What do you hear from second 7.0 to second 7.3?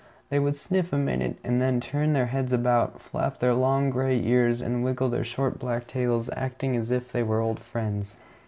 they